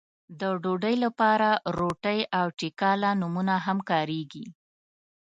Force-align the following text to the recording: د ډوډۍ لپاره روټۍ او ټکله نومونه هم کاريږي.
د 0.39 0.41
ډوډۍ 0.61 0.95
لپاره 1.05 1.49
روټۍ 1.77 2.19
او 2.39 2.45
ټکله 2.59 3.09
نومونه 3.21 3.55
هم 3.65 3.77
کاريږي. 3.89 4.45